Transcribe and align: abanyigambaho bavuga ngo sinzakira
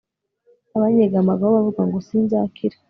abanyigambaho 0.75 1.45
bavuga 1.55 1.81
ngo 1.87 1.97
sinzakira 2.07 2.75